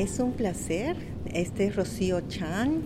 es 0.00 0.18
un 0.18 0.32
placer. 0.32 0.96
Este 1.32 1.66
es 1.66 1.76
Rocío 1.76 2.22
Chan, 2.22 2.80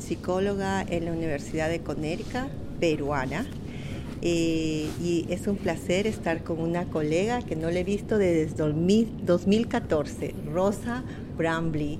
psicóloga 0.00 0.82
en 0.82 1.04
la 1.04 1.12
Universidad 1.12 1.70
de 1.70 1.80
Conérica, 1.80 2.48
peruana. 2.80 3.46
Eh, 4.22 4.88
y 5.02 5.26
es 5.30 5.46
un 5.46 5.56
placer 5.56 6.06
estar 6.06 6.42
con 6.42 6.60
una 6.60 6.84
colega 6.86 7.40
que 7.40 7.56
no 7.56 7.70
le 7.70 7.80
he 7.80 7.84
visto 7.84 8.18
desde 8.18 8.54
2014, 8.54 10.34
Rosa 10.52 11.04
Brambley, 11.38 11.98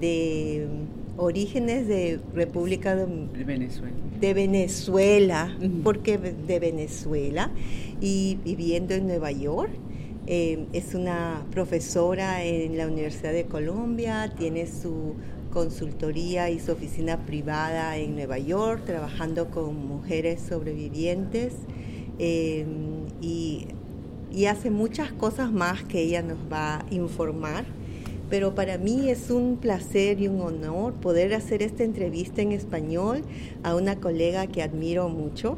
de 0.00 0.66
orígenes 1.16 1.86
de 1.86 2.18
República 2.34 2.96
de, 2.96 3.44
Venezuela. 3.44 3.94
De 4.20 4.34
Venezuela, 4.34 5.56
porque 5.84 6.18
de 6.18 6.58
Venezuela, 6.58 7.50
y 8.00 8.38
viviendo 8.42 8.94
en 8.94 9.06
Nueva 9.06 9.30
York. 9.30 9.70
Eh, 10.26 10.66
es 10.72 10.94
una 10.94 11.46
profesora 11.50 12.44
en 12.44 12.76
la 12.76 12.86
Universidad 12.86 13.32
de 13.32 13.46
Colombia, 13.46 14.32
tiene 14.36 14.66
su 14.66 15.14
consultoría 15.50 16.50
y 16.50 16.60
su 16.60 16.72
oficina 16.72 17.24
privada 17.26 17.96
en 17.96 18.14
Nueva 18.14 18.38
York, 18.38 18.84
trabajando 18.84 19.50
con 19.50 19.86
mujeres 19.86 20.40
sobrevivientes 20.40 21.54
eh, 22.18 22.66
y, 23.20 23.66
y 24.30 24.44
hace 24.44 24.70
muchas 24.70 25.10
cosas 25.12 25.50
más 25.50 25.82
que 25.84 26.00
ella 26.00 26.22
nos 26.22 26.38
va 26.52 26.80
a 26.80 26.86
informar. 26.90 27.64
Pero 28.28 28.54
para 28.54 28.78
mí 28.78 29.10
es 29.10 29.30
un 29.30 29.56
placer 29.56 30.20
y 30.20 30.28
un 30.28 30.40
honor 30.40 30.92
poder 30.94 31.34
hacer 31.34 31.62
esta 31.62 31.82
entrevista 31.82 32.42
en 32.42 32.52
español 32.52 33.22
a 33.64 33.74
una 33.74 33.96
colega 33.96 34.46
que 34.46 34.62
admiro 34.62 35.08
mucho 35.08 35.56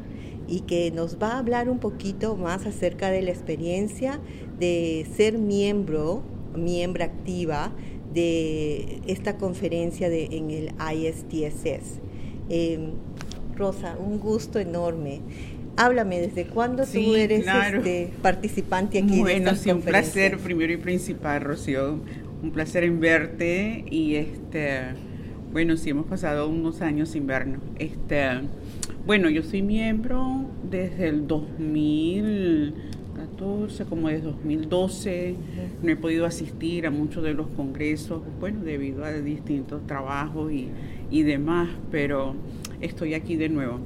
y 0.53 0.61
que 0.61 0.91
nos 0.91 1.17
va 1.17 1.33
a 1.33 1.39
hablar 1.39 1.71
un 1.71 1.79
poquito 1.79 2.37
más 2.37 2.67
acerca 2.67 3.11
de 3.11 3.23
la 3.23 3.31
experiencia 3.31 4.21
de 4.59 5.07
ser 5.17 5.39
miembro, 5.39 6.23
miembro 6.55 7.05
activa 7.05 7.73
de 8.13 9.01
esta 9.07 9.39
conferencia 9.39 10.11
de, 10.11 10.27
en 10.27 10.51
el 10.51 10.73
ISTSS. 10.95 12.01
Em, 12.51 12.91
Rosa, 13.57 13.97
un 13.99 14.21
gusto 14.21 14.59
enorme. 14.59 15.23
Háblame, 15.79 16.21
¿desde 16.21 16.45
cuándo 16.45 16.85
tú 16.85 17.15
eres 17.15 17.47
este, 17.47 18.11
participante 18.21 18.99
aquí? 18.99 19.21
Bueno, 19.21 19.53
de 19.53 19.57
sí, 19.57 19.71
un 19.71 19.81
placer 19.81 20.37
primero 20.37 20.71
y 20.75 20.77
principal, 20.77 21.41
Rocío. 21.41 21.99
Un 22.43 22.51
placer 22.51 22.85
en 22.85 23.01
verte 23.01 23.87
y 23.91 24.17
este, 24.17 24.81
bueno, 25.53 25.77
sí 25.77 25.91
hemos 25.91 26.07
pasado 26.07 26.49
unos 26.49 26.81
años 26.81 27.11
sin 27.11 27.27
vernos. 27.27 27.61
Este, 27.79 28.27
bueno, 29.05 29.29
yo 29.29 29.43
soy 29.43 29.61
miembro 29.61 30.47
desde 30.71 31.09
el 31.09 31.27
2014, 31.27 33.85
como 33.85 34.09
desde 34.09 34.23
2012. 34.23 35.37
No 35.83 35.91
he 35.91 35.97
podido 35.97 36.25
asistir 36.25 36.87
a 36.87 36.91
muchos 36.91 37.23
de 37.23 37.35
los 37.35 37.49
congresos, 37.49 38.23
bueno, 38.41 38.65
debido 38.65 39.05
a 39.05 39.13
distintos 39.13 39.87
trabajos 39.87 40.51
y, 40.51 40.71
y 41.11 41.23
demás, 41.23 41.69
pero 41.91 42.35
estoy 42.81 43.13
aquí 43.13 43.37
de 43.37 43.51
nuevo. 43.51 43.79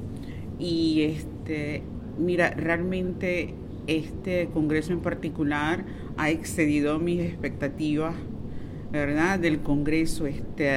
Y 0.57 1.01
este, 1.01 1.83
mira, 2.17 2.51
realmente 2.51 3.55
este 3.87 4.47
congreso 4.53 4.93
en 4.93 5.01
particular 5.01 5.83
ha 6.15 6.29
excedido 6.29 6.97
mis 6.97 7.19
expectativas, 7.19 8.15
¿verdad? 8.89 9.37
Del 9.37 9.59
congreso. 9.59 10.27
Este, 10.27 10.71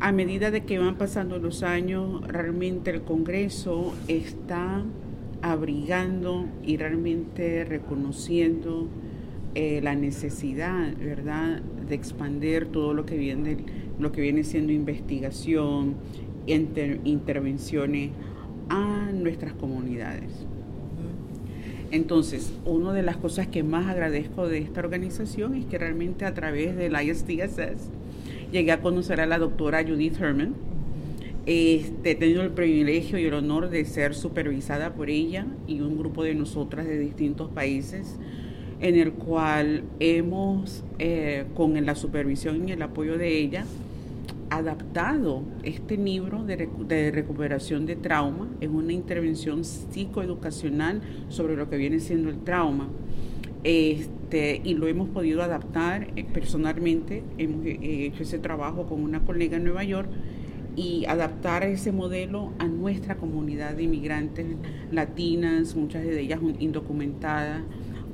a 0.00 0.12
medida 0.12 0.50
de 0.50 0.64
que 0.64 0.78
van 0.78 0.96
pasando 0.96 1.38
los 1.38 1.62
años, 1.62 2.26
realmente 2.28 2.90
el 2.90 3.02
Congreso 3.02 3.94
está 4.08 4.84
abrigando 5.42 6.46
y 6.64 6.76
realmente 6.76 7.64
reconociendo 7.64 8.88
eh, 9.54 9.80
la 9.82 9.94
necesidad, 9.94 10.94
¿verdad?, 10.98 11.62
de 11.88 11.94
expandir 11.94 12.66
todo 12.66 12.92
lo 12.92 13.06
que 13.06 13.16
viene, 13.16 13.56
lo 13.98 14.12
que 14.12 14.20
viene 14.20 14.44
siendo 14.44 14.72
investigación, 14.72 15.94
intervenciones 16.46 18.10
a 18.68 19.10
nuestras 19.12 19.54
comunidades. 19.54 20.46
Entonces, 21.90 22.52
una 22.64 22.92
de 22.92 23.02
las 23.02 23.16
cosas 23.16 23.46
que 23.46 23.62
más 23.62 23.86
agradezco 23.86 24.48
de 24.48 24.58
esta 24.58 24.80
organización 24.80 25.54
es 25.54 25.64
que 25.66 25.78
realmente 25.78 26.24
a 26.24 26.34
través 26.34 26.76
del 26.76 27.00
ISDSS 27.00 27.90
llegué 28.52 28.72
a 28.72 28.80
conocer 28.80 29.20
a 29.20 29.26
la 29.26 29.38
doctora 29.38 29.84
Judith 29.84 30.20
Herman. 30.20 30.54
Este, 31.46 32.12
he 32.12 32.14
tenido 32.16 32.42
el 32.42 32.50
privilegio 32.50 33.18
y 33.18 33.24
el 33.24 33.34
honor 33.34 33.70
de 33.70 33.84
ser 33.84 34.14
supervisada 34.14 34.94
por 34.94 35.10
ella 35.10 35.46
y 35.68 35.80
un 35.80 35.96
grupo 35.96 36.24
de 36.24 36.34
nosotras 36.34 36.86
de 36.86 36.98
distintos 36.98 37.50
países, 37.50 38.16
en 38.80 38.96
el 38.96 39.12
cual 39.12 39.84
hemos, 40.00 40.82
eh, 40.98 41.44
con 41.54 41.84
la 41.86 41.94
supervisión 41.94 42.68
y 42.68 42.72
el 42.72 42.82
apoyo 42.82 43.16
de 43.16 43.38
ella, 43.38 43.64
adaptado 44.50 45.42
este 45.62 45.96
libro 45.96 46.44
de, 46.44 46.68
de, 46.88 47.10
recuperación 47.10 47.86
de 47.86 47.96
trauma 47.96 48.48
en 48.60 48.74
una 48.74 48.92
intervención 48.92 49.64
psicoeducacional 49.64 51.00
sobre 51.28 51.56
lo 51.56 51.68
que 51.68 51.76
viene 51.76 52.00
siendo 52.00 52.28
el 52.30 52.38
trauma. 52.42 52.88
Este, 54.26 54.60
y 54.64 54.74
lo 54.74 54.88
hemos 54.88 55.08
podido 55.10 55.40
adaptar 55.40 56.08
eh, 56.16 56.24
personalmente. 56.24 57.22
Hemos 57.38 57.64
eh, 57.64 58.06
hecho 58.06 58.24
ese 58.24 58.40
trabajo 58.40 58.86
con 58.86 59.00
una 59.04 59.24
colega 59.24 59.56
en 59.56 59.62
Nueva 59.62 59.84
York 59.84 60.08
y 60.74 61.04
adaptar 61.04 61.62
ese 61.62 61.92
modelo 61.92 62.50
a 62.58 62.66
nuestra 62.66 63.18
comunidad 63.18 63.76
de 63.76 63.84
inmigrantes 63.84 64.46
latinas, 64.90 65.76
muchas 65.76 66.02
de 66.02 66.20
ellas 66.20 66.40
indocumentadas, 66.58 67.62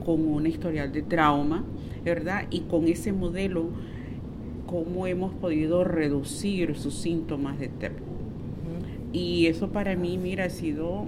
con 0.05 0.27
una 0.27 0.51
historial 0.51 0.93
de 0.93 1.01
trauma, 1.01 1.65
¿verdad? 2.05 2.47
Y 2.51 2.61
con 2.61 2.89
ese 2.89 3.15
modelo, 3.15 3.71
cómo 4.67 5.07
hemos 5.07 5.33
podido 5.33 5.83
reducir 5.83 6.77
sus 6.77 6.95
síntomas 6.95 7.59
de 7.59 7.69
TEP. 7.69 7.93
Y 9.15 9.47
eso 9.47 9.73
para 9.73 9.97
mí, 9.97 10.19
mira, 10.19 10.45
ha 10.45 10.51
sido 10.51 11.07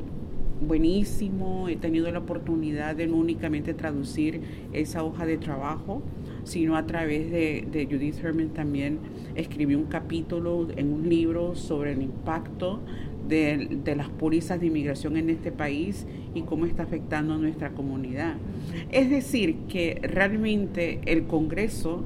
buenísimo. 0.61 1.69
He 1.69 1.77
tenido 1.77 2.11
la 2.11 2.21
oportunidad 2.21 2.97
de 2.97 3.07
no 3.07 3.17
únicamente 3.17 3.75
traducir 3.75 4.41
esa 4.73 5.03
hoja 5.05 5.27
de 5.27 5.39
trabajo, 5.39 6.03
sino 6.45 6.77
a 6.77 6.87
través 6.87 7.31
de, 7.31 7.89
Judith 7.91 8.23
Herman 8.23 8.51
también 8.51 8.99
escribí 9.35 9.75
un 9.75 9.85
capítulo 9.85 10.69
en 10.77 10.93
un 10.93 11.09
libro 11.09 11.55
sobre 11.55 11.93
el 11.93 12.03
impacto 12.03 12.81
de, 13.29 13.95
las 13.97 14.09
pólizas 14.09 14.61
de 14.61 14.67
inmigración 14.67 15.17
en 15.17 15.31
este 15.31 15.51
país 15.51 16.07
y 16.35 16.43
cómo 16.43 16.67
está 16.67 16.83
afectando 16.83 17.35
a 17.35 17.39
nuestra 17.39 17.71
comunidad. 17.71 18.37
Es 18.91 19.11
decir, 19.11 19.57
que 19.69 19.99
realmente 20.03 21.01
el 21.07 21.25
Congreso 21.27 22.05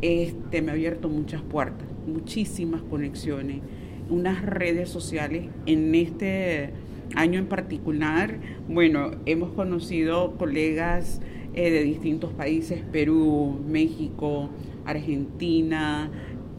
este, 0.00 0.62
me 0.62 0.70
ha 0.70 0.74
abierto 0.74 1.08
muchas 1.08 1.42
puertas, 1.42 1.86
muchísimas 2.06 2.82
conexiones, 2.82 3.60
unas 4.08 4.42
redes 4.42 4.88
sociales 4.88 5.46
en 5.66 5.94
este 5.94 6.70
año 7.14 7.38
en 7.38 7.46
particular, 7.46 8.38
bueno, 8.68 9.12
hemos 9.26 9.52
conocido 9.52 10.36
colegas 10.36 11.20
eh, 11.54 11.70
de 11.70 11.82
distintos 11.82 12.32
países, 12.32 12.82
Perú, 12.92 13.58
México, 13.66 14.50
Argentina, 14.84 16.10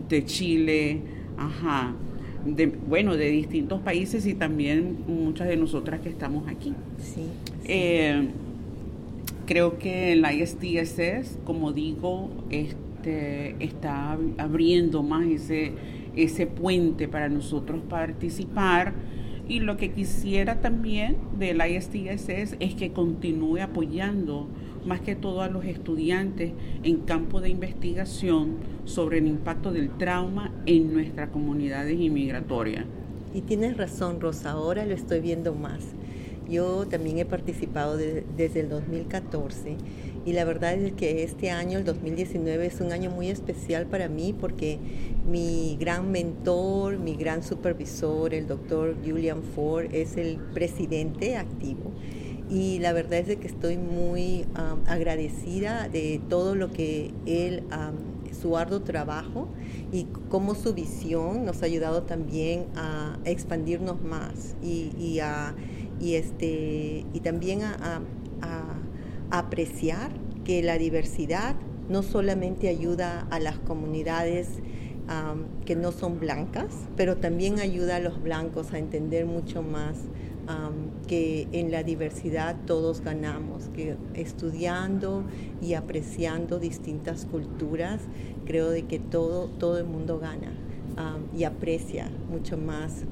de 0.10 0.26
Chile, 0.26 1.02
ajá, 1.38 1.94
de, 2.46 2.68
bueno, 2.68 3.16
de 3.16 3.30
distintos 3.30 3.82
países 3.82 4.26
y 4.26 4.34
también 4.34 4.98
muchas 5.08 5.48
de 5.48 5.58
nosotras 5.58 6.02
que 6.02 6.10
estamos 6.10 6.48
aquí. 6.48 6.74
Sí. 6.98 7.22
Eh, 7.66 8.28
creo 9.46 9.78
que 9.78 10.14
el 10.14 10.26
ISDSS, 10.26 11.40
como 11.44 11.72
digo, 11.72 12.30
este, 12.50 13.56
está 13.64 14.18
abriendo 14.38 15.04
más 15.04 15.28
ese, 15.28 15.72
ese 16.16 16.46
puente 16.46 17.08
para 17.08 17.30
nosotros 17.30 17.82
participar 17.90 18.94
y 19.50 19.60
lo 19.60 19.78
que 19.78 19.92
quisiera 19.92 20.62
también 20.62 21.18
del 21.38 21.60
ISTSS 21.60 22.56
es 22.60 22.76
que 22.76 22.94
continúe 22.94 23.58
apoyando 23.62 24.48
más 24.86 25.02
que 25.02 25.16
todo 25.16 25.42
a 25.42 25.50
los 25.50 25.66
estudiantes 25.66 26.54
en 26.84 26.98
campo 26.98 27.42
de 27.42 27.50
investigación 27.50 28.58
sobre 28.86 29.18
el 29.18 29.28
impacto 29.28 29.72
del 29.72 29.90
trauma 29.98 30.54
en 30.68 30.94
nuestras 30.94 31.30
comunidades 31.30 32.00
inmigratorias. 32.00 32.86
Y 33.34 33.42
tienes 33.42 33.76
razón, 33.76 34.22
Rosa, 34.22 34.52
ahora 34.52 34.86
lo 34.86 34.94
estoy 34.94 35.20
viendo 35.20 35.54
más. 35.56 35.84
Yo 36.48 36.88
también 36.88 37.18
he 37.18 37.26
participado 37.26 37.98
desde 37.98 38.60
el 38.60 38.70
2014 38.70 39.78
y 40.26 40.34
la 40.34 40.44
verdad 40.44 40.74
es 40.74 40.94
que 40.94 41.24
este 41.24 41.50
año, 41.50 41.78
el 41.78 41.86
2019, 41.86 42.66
es 42.66 42.82
un 42.82 42.92
año 42.92 43.10
muy 43.10 43.30
especial 43.30 43.86
para 43.86 44.10
mí 44.10 44.36
porque 44.38 44.78
mi 45.26 45.78
gran 45.80 46.12
mentor, 46.12 46.98
mi 46.98 47.16
gran 47.16 47.42
supervisor, 47.44 48.34
el 48.34 48.48
doctor 48.48 48.96
Julian 49.06 49.44
Ford, 49.44 49.88
es 49.94 50.18
el 50.18 50.38
presidente 50.54 51.38
activo. 51.38 51.92
Y 52.50 52.80
la 52.80 52.94
verdad 52.94 53.20
es 53.20 53.38
que 53.38 53.48
estoy 53.48 53.78
muy 53.78 54.46
agradecida 54.88 55.88
de 55.88 56.20
todo 56.30 56.56
lo 56.56 56.72
que 56.72 57.12
él, 57.26 57.64
su 58.42 58.58
arduo 58.58 58.82
trabajo 58.82 59.48
y 59.92 60.06
cómo 60.30 60.56
su 60.56 60.74
visión 60.74 61.46
nos 61.46 61.62
ha 61.62 61.66
ayudado 61.66 62.04
también 62.04 62.66
a 62.76 63.18
expandirnos 63.26 64.02
más 64.02 64.56
y, 64.64 65.20
a, 65.20 65.56
y, 66.00 66.16
este, 66.16 67.06
y 67.14 67.20
también 67.20 67.62
a 67.64 68.02
apreciar 69.32 70.12
que 70.44 70.62
la 70.64 70.78
diversidad 70.78 71.56
no 71.90 72.04
solamente 72.04 72.70
ayuda 72.70 73.28
a 73.30 73.40
las 73.40 73.58
comunidades 73.60 74.48
que 75.66 75.76
no 75.76 75.92
son 75.92 76.20
blancas, 76.20 76.68
pero 76.96 77.18
también 77.18 77.60
ayuda 77.60 77.96
a 77.96 78.00
los 78.00 78.22
blancos 78.22 78.74
a 78.74 78.78
entender 78.78 79.26
mucho 79.26 79.64
más 79.64 79.98
que 81.08 81.48
en 81.52 81.72
la 81.72 81.84
diversidad 81.84 82.56
todos 82.66 83.02
ganamos, 83.02 83.70
que 83.76 83.98
estudiando 84.14 85.24
y 85.62 85.74
apreciando 85.74 86.60
distintas 86.60 87.26
culturas, 87.26 88.02
creo 88.46 88.70
de 88.70 88.84
que 88.84 89.00
todo, 89.00 89.48
todo 89.48 89.78
el 89.80 89.86
mundo 89.86 90.20
gana 90.20 90.54
y 91.36 91.44
aprecia 91.44 92.12
mucho 92.30 92.58
más, 92.58 93.04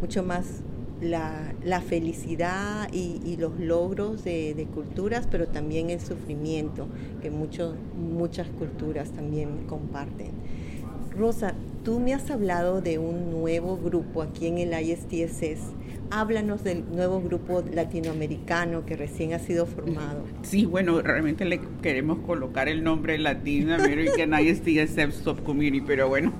mucho 0.00 0.22
más 0.22 0.62
la, 1.00 1.80
felicidad 1.80 2.88
y, 2.92 3.36
los 3.36 3.58
logros 3.58 4.24
de, 4.24 4.66
culturas, 4.74 5.26
pero 5.30 5.48
también 5.48 5.90
el 5.90 6.00
sufrimiento 6.00 6.88
que 7.22 7.30
muchas 7.30 8.48
culturas 8.58 9.10
también 9.12 9.66
comparten. 9.66 10.30
Rosa, 11.16 11.54
tú 11.84 11.98
me 11.98 12.14
has 12.14 12.30
hablado 12.30 12.80
de 12.80 12.98
un 12.98 13.30
nuevo 13.30 13.76
grupo 13.76 14.22
aquí 14.22 14.46
en 14.46 14.58
el 14.58 14.72
ISTSS. 14.72 15.72
Háblanos 16.12 16.64
del 16.64 16.84
nuevo 16.90 17.20
grupo 17.20 17.62
latinoamericano 17.72 18.84
que 18.84 18.96
recién 18.96 19.32
ha 19.32 19.38
sido 19.38 19.66
formado. 19.66 20.24
Sí, 20.42 20.66
bueno, 20.66 21.00
realmente 21.02 21.44
le 21.44 21.60
queremos 21.82 22.18
colocar 22.20 22.68
el 22.68 22.82
nombre 22.82 23.18
Latin 23.18 23.70
American 23.70 24.32
ISTSS 24.40 25.14
Subcommunity, 25.22 25.80
pero 25.80 26.08
bueno. 26.08 26.32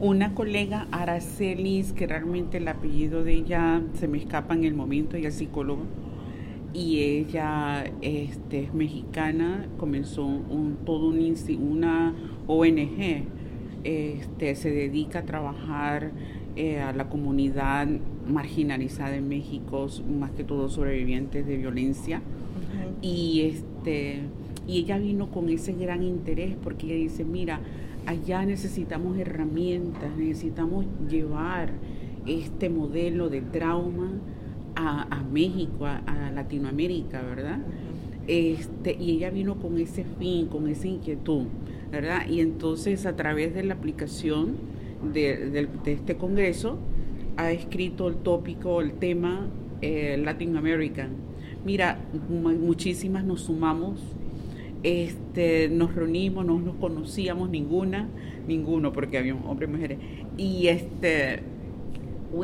Una 0.00 0.34
colega, 0.34 0.86
Aracelis, 0.92 1.92
que 1.92 2.06
realmente 2.06 2.56
el 2.56 2.68
apellido 2.68 3.22
de 3.22 3.34
ella 3.34 3.82
se 3.92 4.08
me 4.08 4.16
escapa 4.16 4.54
en 4.54 4.64
el 4.64 4.72
momento, 4.72 5.18
ella 5.18 5.28
es 5.28 5.34
psicóloga, 5.34 5.82
y 6.72 7.00
ella 7.00 7.84
este, 8.00 8.64
es 8.64 8.72
mexicana, 8.72 9.66
comenzó 9.76 10.24
un, 10.24 10.78
todo 10.86 11.08
un, 11.08 11.36
una 11.60 12.14
ONG, 12.46 13.24
este, 13.84 14.54
se 14.54 14.70
dedica 14.70 15.18
a 15.18 15.24
trabajar 15.26 16.12
eh, 16.56 16.80
a 16.80 16.94
la 16.94 17.10
comunidad 17.10 17.86
marginalizada 18.26 19.16
en 19.16 19.28
México, 19.28 19.86
más 20.18 20.30
que 20.30 20.44
todo 20.44 20.70
sobrevivientes 20.70 21.46
de 21.46 21.58
violencia. 21.58 22.22
Y 23.02 23.42
este 23.42 24.20
y 24.66 24.78
ella 24.78 24.98
vino 24.98 25.30
con 25.30 25.48
ese 25.48 25.72
gran 25.72 26.02
interés 26.02 26.54
porque 26.62 26.86
ella 26.86 26.94
dice, 26.94 27.24
mira, 27.24 27.60
allá 28.06 28.44
necesitamos 28.44 29.18
herramientas, 29.18 30.16
necesitamos 30.16 30.86
llevar 31.08 31.70
este 32.26 32.68
modelo 32.68 33.28
de 33.28 33.40
trauma 33.40 34.12
a, 34.76 35.22
México, 35.30 35.84
a, 35.84 36.30
Latinoamérica, 36.34 37.20
¿verdad? 37.20 37.58
Este, 38.26 38.96
y 38.98 39.12
ella 39.12 39.30
vino 39.30 39.56
con 39.56 39.78
ese 39.78 40.04
fin, 40.18 40.46
con 40.46 40.68
esa 40.68 40.86
inquietud, 40.86 41.46
¿verdad? 41.90 42.26
Y 42.28 42.40
entonces 42.40 43.04
a 43.04 43.14
través 43.14 43.54
de 43.54 43.62
la 43.62 43.74
aplicación 43.74 44.56
de, 45.12 45.68
este 45.84 46.16
congreso 46.16 46.78
ha 47.36 47.50
escrito 47.50 48.08
el 48.08 48.16
tópico, 48.16 48.80
el 48.80 48.92
tema 48.92 49.48
eh, 49.82 50.18
Latin 50.22 50.56
American. 50.56 51.10
Mira, 51.64 51.98
muchísimas 52.28 53.24
nos 53.24 53.42
sumamos 53.42 54.00
este, 54.82 55.68
nos 55.68 55.94
reunimos, 55.94 56.44
no 56.44 56.58
nos 56.58 56.76
conocíamos 56.76 57.50
ninguna, 57.50 58.08
ninguno, 58.46 58.92
porque 58.92 59.18
había 59.18 59.34
hombres 59.34 59.68
y 59.68 59.72
mujeres. 59.72 59.98
Y 60.36 60.68
este, 60.68 61.40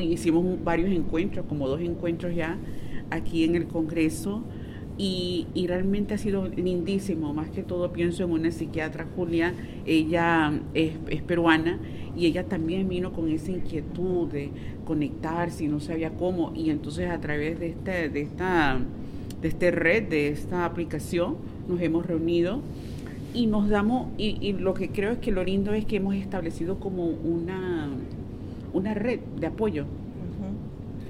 hicimos 0.01 0.45
varios 0.63 0.91
encuentros, 0.91 1.47
como 1.47 1.69
dos 1.69 1.81
encuentros 1.81 2.35
ya 2.35 2.59
aquí 3.11 3.45
en 3.45 3.57
el 3.57 3.67
Congreso. 3.67 4.43
Y, 4.99 5.47
realmente 5.69 6.15
ha 6.15 6.19
sido 6.19 6.49
lindísimo, 6.49 7.35
más 7.35 7.51
que 7.51 7.63
todo 7.63 7.93
pienso 7.93 8.25
en 8.25 8.31
una 8.31 8.51
psiquiatra, 8.51 9.07
Julia, 9.15 9.53
ella 9.85 10.59
es, 10.73 10.93
peruana 11.27 11.79
y 12.17 12.25
ella 12.25 12.45
también 12.45 12.89
vino 12.89 13.13
con 13.13 13.29
esa 13.29 13.51
inquietud 13.51 14.29
de 14.29 14.51
conectarse 14.87 15.65
y 15.65 15.69
no 15.69 15.81
sabía 15.81 16.13
cómo, 16.13 16.53
y 16.55 16.71
entonces 16.71 17.11
a 17.11 17.21
través 17.21 17.61
de, 17.61 17.69
este, 17.69 18.09
de, 18.09 18.23
esta, 18.23 18.81
de 19.43 19.49
esta 19.49 19.71
red, 19.71 20.05
de 20.05 20.29
esta 20.29 20.65
aplicación, 20.65 21.37
nos 21.69 21.81
hemos 21.81 22.07
reunido 22.07 22.61
y 23.35 23.47
nos 23.47 23.69
damos, 23.69 24.09
y, 24.17 24.53
lo 24.55 24.75
que 24.75 24.89
creo 24.89 25.13
es 25.13 25.19
que 25.19 25.31
lo 25.31 25.45
lindo 25.45 25.75
es 25.75 25.85
que 25.85 25.97
hemos 25.97 26.15
establecido 26.15 26.81
como 26.81 27.07
una, 27.07 27.89
una 28.73 28.95
red 28.95 29.21
de 29.39 29.47
apoyo. 29.47 29.85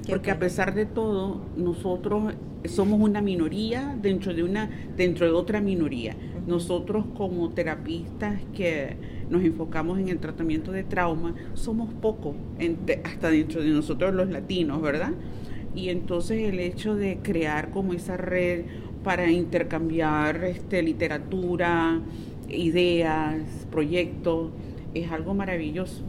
Porque 0.09 0.31
a 0.31 0.39
pesar 0.39 0.75
de 0.75 0.87
todo, 0.87 1.41
nosotros 1.57 2.35
somos 2.69 3.01
una 3.01 3.21
minoría 3.21 3.97
dentro 4.01 4.35
de 4.35 4.45
una, 4.45 4.71
dentro 4.97 5.27
de 5.27 5.33
otra 5.33 5.61
minoría. 5.61 6.15
Nosotros 6.47 7.05
como 7.17 7.51
terapistas 7.51 8.41
que 8.55 8.97
nos 9.31 9.43
enfocamos 9.43 9.99
en 9.99 10.09
el 10.09 10.19
tratamiento 10.19 10.71
de 10.71 10.85
trauma, 10.85 11.35
somos 11.55 11.93
pocos, 11.95 12.37
hasta 13.05 13.31
dentro 13.31 13.63
de 13.63 13.71
nosotros 13.71 14.15
los 14.15 14.29
latinos, 14.29 14.81
¿verdad? 14.81 15.13
Y 15.75 15.91
entonces 15.91 16.43
el 16.43 16.61
hecho 16.61 16.95
de 16.95 17.19
crear 17.23 17.71
como 17.71 17.93
esa 17.93 18.17
red 18.17 18.65
para 19.07 19.31
intercambiar 19.31 20.43
este, 20.43 20.83
literatura, 20.83 22.01
ideas, 22.49 23.37
proyectos, 23.71 24.51
es 24.95 25.13
algo 25.13 25.33
maravilloso. 25.33 26.03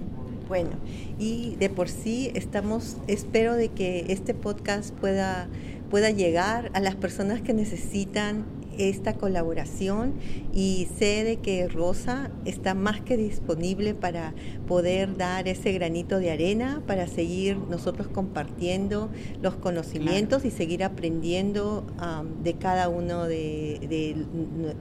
Bueno, 0.47 0.71
y 1.19 1.55
de 1.59 1.69
por 1.69 1.89
sí 1.89 2.31
estamos, 2.33 2.97
espero 3.05 3.53
de 3.53 3.69
que 3.69 4.05
este 4.09 4.33
podcast 4.33 4.95
pueda, 4.95 5.47
pueda 5.91 6.09
llegar 6.09 6.71
a 6.73 6.79
las 6.79 6.95
personas 6.95 7.39
que 7.43 7.53
necesitan 7.53 8.45
esta 8.77 9.13
colaboración 9.13 10.13
y 10.53 10.87
sé 10.97 11.23
de 11.23 11.37
que 11.37 11.67
Rosa 11.67 12.31
está 12.45 12.73
más 12.73 13.01
que 13.01 13.17
disponible 13.17 13.93
para 13.93 14.33
poder 14.67 15.17
dar 15.17 15.47
ese 15.47 15.71
granito 15.71 16.19
de 16.19 16.31
arena, 16.31 16.81
para 16.85 17.07
seguir 17.07 17.57
nosotros 17.57 18.07
compartiendo 18.07 19.09
los 19.41 19.55
conocimientos 19.55 20.45
y 20.45 20.51
seguir 20.51 20.83
aprendiendo 20.83 21.85
de 22.43 22.53
cada 22.53 22.89
uno 22.89 23.25
de, 23.25 24.15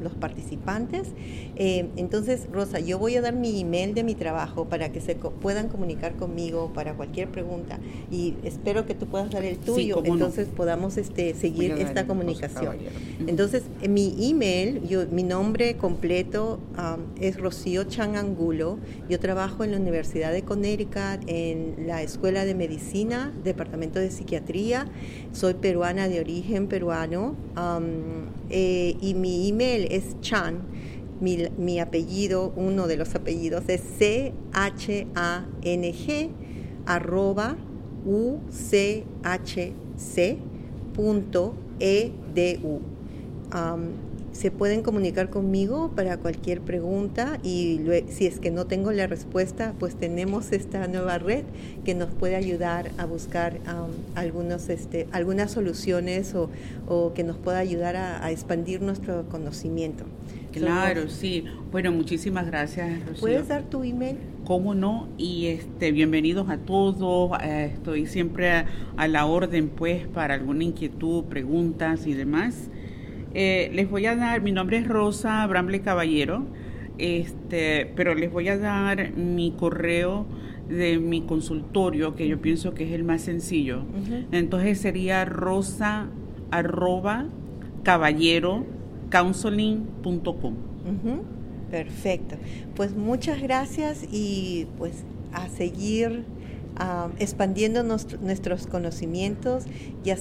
los 0.02 0.14
participantes. 0.14 1.08
Eh, 1.56 1.88
entonces, 1.96 2.46
Rosa, 2.52 2.80
yo 2.80 2.98
voy 2.98 3.16
a 3.16 3.20
dar 3.20 3.34
mi 3.34 3.60
email 3.60 3.94
de 3.94 4.04
mi 4.04 4.14
trabajo 4.14 4.66
para 4.66 4.90
que 4.92 5.00
se 5.00 5.14
puedan 5.14 5.68
comunicar 5.68 6.16
conmigo 6.16 6.72
para 6.72 6.94
cualquier 6.94 7.28
pregunta 7.28 7.78
y 8.10 8.34
espero 8.44 8.86
que 8.86 8.94
tú 8.94 9.06
puedas 9.06 9.30
dar 9.30 9.44
el 9.44 9.58
tuyo, 9.58 10.02
entonces 10.04 10.48
podamos 10.48 10.96
este, 10.96 11.34
seguir 11.34 11.72
esta 11.72 12.06
comunicación. 12.06 12.76
Entonces, 13.26 13.64
mi 13.88 14.14
email, 14.30 14.86
yo, 14.88 15.06
mi 15.10 15.22
nombre 15.22 15.76
completo 15.76 16.58
um, 16.78 17.02
es 17.20 17.38
Rocío 17.38 17.84
Chan 17.84 18.16
Angulo. 18.16 18.78
Yo 19.08 19.20
trabajo 19.20 19.64
en 19.64 19.72
la 19.72 19.78
Universidad 19.78 20.32
de 20.32 20.42
Connecticut 20.42 21.22
en 21.26 21.86
la 21.86 22.02
Escuela 22.02 22.44
de 22.44 22.54
Medicina, 22.54 23.32
Departamento 23.44 23.98
de 23.98 24.10
Psiquiatría. 24.10 24.86
Soy 25.32 25.54
peruana 25.54 26.08
de 26.08 26.20
origen 26.20 26.66
peruano 26.68 27.36
um, 27.56 28.26
eh, 28.50 28.96
y 29.00 29.14
mi 29.14 29.48
email 29.48 29.88
es 29.90 30.20
Chan. 30.20 30.60
Mi, 31.20 31.80
apellido, 31.80 32.52
uno 32.56 32.86
de 32.86 32.98
los 32.98 33.14
apellidos 33.14 33.64
es 33.68 33.80
C-H-A-N-G 33.98 35.10
arroba 36.84 37.56
U-C-H-C.edu 43.50 44.16
se 44.36 44.50
pueden 44.50 44.82
comunicar 44.82 45.30
conmigo 45.30 45.92
para 45.96 46.18
cualquier 46.18 46.60
pregunta 46.60 47.38
y 47.42 47.80
si 48.10 48.26
es 48.26 48.38
que 48.38 48.50
no 48.50 48.66
tengo 48.66 48.92
la 48.92 49.06
respuesta, 49.06 49.74
pues 49.78 49.96
tenemos 49.96 50.52
esta 50.52 50.86
nueva 50.88 51.16
red 51.18 51.44
que 51.84 51.94
nos 51.94 52.10
puede 52.10 52.36
ayudar 52.36 52.90
a 52.98 53.06
buscar 53.06 53.58
algunos, 54.14 54.68
este, 54.68 55.08
algunas 55.12 55.52
soluciones 55.52 56.34
o, 56.34 56.50
que 57.14 57.24
nos 57.24 57.38
pueda 57.38 57.58
ayudar 57.58 57.96
a, 57.96 58.30
expandir 58.30 58.82
nuestro 58.82 59.26
conocimiento. 59.30 60.04
Claro, 60.52 61.08
sí. 61.08 61.44
Bueno, 61.70 61.92
muchísimas 61.92 62.46
gracias. 62.46 63.00
Rocío. 63.06 63.20
¿Puedes 63.20 63.48
dar 63.48 63.64
tu 63.64 63.84
email? 63.84 64.18
Cómo 64.44 64.74
no, 64.74 65.08
y 65.18 65.46
este, 65.46 65.92
bienvenidos 65.92 66.48
a 66.48 66.58
todos. 66.58 67.38
Eh, 67.42 67.72
estoy 67.74 68.06
siempre 68.06 68.50
a, 68.50 68.66
a 68.96 69.08
la 69.08 69.26
orden, 69.26 69.68
pues, 69.68 70.06
para 70.06 70.34
alguna 70.34 70.64
inquietud, 70.64 71.24
preguntas 71.24 72.06
y 72.06 72.14
demás. 72.14 72.70
Eh, 73.38 73.70
les 73.74 73.90
voy 73.90 74.06
a 74.06 74.16
dar, 74.16 74.40
mi 74.40 74.50
nombre 74.50 74.78
es 74.78 74.88
Rosa 74.88 75.46
Bramble 75.46 75.82
Caballero, 75.82 76.46
este, 76.96 77.84
pero 77.94 78.14
les 78.14 78.32
voy 78.32 78.48
a 78.48 78.56
dar 78.56 79.12
mi 79.12 79.50
correo 79.50 80.24
de 80.70 80.98
mi 80.98 81.20
consultorio, 81.20 82.14
que 82.14 82.28
yo 82.28 82.40
pienso 82.40 82.72
que 82.72 82.84
es 82.84 82.92
el 82.92 83.04
más 83.04 83.20
sencillo. 83.20 83.82
Entonces 84.32 84.80
sería 84.80 85.26
rosa 85.26 86.08
arroba 86.50 87.26
caballero 87.82 88.64
counseling.com. 89.10 90.54
Perfecto. 91.70 92.36
Pues 92.74 92.96
muchas 92.96 93.42
gracias 93.42 94.02
y 94.10 94.66
pues 94.78 95.04
a 95.34 95.50
seguir 95.50 96.24
expandiendo 97.18 97.82
nuestros 97.82 98.66
conocimientos 98.66 99.64
y 100.04 100.10
a, 100.10 100.18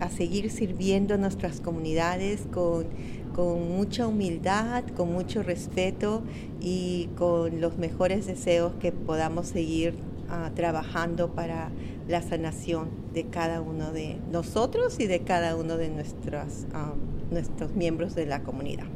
a 0.00 0.10
seguir 0.10 0.50
sirviendo 0.50 1.14
a 1.14 1.16
nuestras 1.16 1.60
comunidades 1.60 2.42
con, 2.52 2.86
con 3.34 3.68
mucha 3.68 4.06
humildad, 4.06 4.84
con 4.96 5.12
mucho 5.12 5.42
respeto 5.42 6.22
y 6.60 7.08
con 7.16 7.60
los 7.60 7.78
mejores 7.78 8.26
deseos 8.26 8.74
que 8.80 8.92
podamos 8.92 9.48
seguir 9.48 9.94
ah, 10.28 10.50
trabajando 10.54 11.32
para 11.34 11.70
la 12.08 12.22
sanación 12.22 12.90
de 13.12 13.24
cada 13.26 13.60
uno 13.60 13.92
de 13.92 14.18
nosotros 14.30 14.98
y 15.00 15.06
de 15.06 15.20
cada 15.20 15.56
uno 15.56 15.76
de 15.76 15.88
nuestros 15.88 17.74
miembros 17.74 18.14
de 18.14 18.26
la 18.26 18.42
comunidad. 18.42 18.86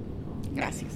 Gracias. 0.54 0.92